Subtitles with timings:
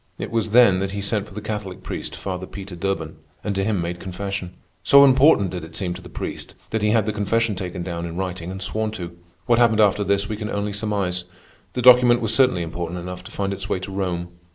[0.17, 3.63] It was then that he sent for the Catholic priest, Father Peter Durban, and to
[3.63, 4.55] him made confession.
[4.81, 8.07] So important did it seem to the priest, that he had the confession taken down
[8.07, 9.15] in writing and sworn to.
[9.45, 11.25] What happened after this we can only surmise.
[11.73, 14.29] The document was certainly important enough to find its way to Rome.